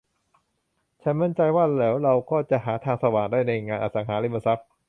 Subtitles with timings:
[1.01, 4.67] ฉันมั่นใจว่า เดี๋ยวเราก็จะหาทางสว่างได้ในงานอสังหาริมทรัพย์